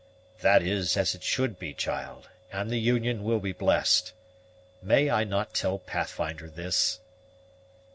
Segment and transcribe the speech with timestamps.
[0.39, 4.13] "That is as it should be, child, and the union will be blessed.
[4.81, 6.99] May I not tell Pathfinder this?"